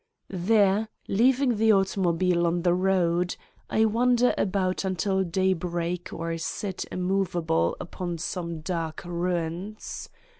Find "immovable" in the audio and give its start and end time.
6.91-7.77